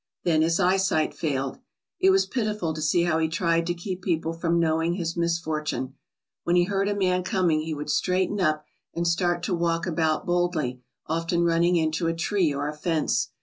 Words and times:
Then 0.23 0.41
his 0.41 0.59
eyesight 0.59 1.13
failed. 1.13 1.59
It 1.99 2.09
was 2.09 2.25
pitiful 2.25 2.73
to 2.73 2.81
see 2.81 3.03
how 3.03 3.19
he 3.19 3.27
tried 3.27 3.67
to 3.67 3.75
keep 3.75 4.01
people 4.01 4.33
from 4.33 4.59
knowing 4.59 4.95
his 4.95 5.15
misfortune. 5.15 5.93
When 6.43 6.55
he 6.55 6.63
heard 6.63 6.89
a 6.89 6.95
man 6.95 7.21
coming 7.23 7.61
he 7.61 7.75
would 7.75 7.91
straighten 7.91 8.39
up 8.41 8.65
and 8.95 9.07
start 9.07 9.43
to 9.43 9.53
walk 9.53 9.85
about 9.85 10.25
boldly, 10.25 10.81
often 11.05 11.43
run 11.43 11.61
ning 11.61 11.75
into 11.75 12.07
a 12.07 12.15
tree 12.15 12.51
or 12.51 12.67
a 12.67 12.75
fence. 12.75 13.29